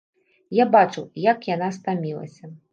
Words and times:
Я 0.59 0.65
бачыў, 0.77 1.05
як 1.29 1.47
яна 1.53 1.71
стамілася. 1.79 2.55